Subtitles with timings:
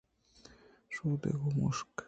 [0.93, 1.97] شُودگ ءُ مُشگ